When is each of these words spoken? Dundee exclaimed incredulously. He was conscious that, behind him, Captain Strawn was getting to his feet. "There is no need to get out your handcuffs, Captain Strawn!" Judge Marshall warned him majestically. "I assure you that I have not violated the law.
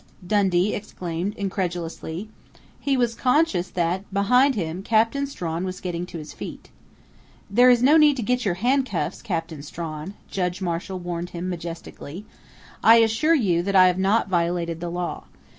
Dundee 0.25 0.73
exclaimed 0.73 1.35
incredulously. 1.35 2.27
He 2.79 2.97
was 2.97 3.13
conscious 3.13 3.69
that, 3.69 4.11
behind 4.11 4.55
him, 4.55 4.81
Captain 4.81 5.27
Strawn 5.27 5.63
was 5.63 5.79
getting 5.79 6.07
to 6.07 6.17
his 6.17 6.33
feet. 6.33 6.71
"There 7.51 7.69
is 7.69 7.83
no 7.83 7.97
need 7.97 8.15
to 8.15 8.23
get 8.23 8.39
out 8.39 8.45
your 8.45 8.53
handcuffs, 8.55 9.21
Captain 9.21 9.61
Strawn!" 9.61 10.15
Judge 10.27 10.59
Marshall 10.59 10.97
warned 10.97 11.29
him 11.37 11.49
majestically. 11.49 12.25
"I 12.83 12.95
assure 12.95 13.35
you 13.35 13.61
that 13.61 13.75
I 13.75 13.85
have 13.85 13.99
not 13.99 14.27
violated 14.27 14.79
the 14.79 14.89
law. 14.89 15.25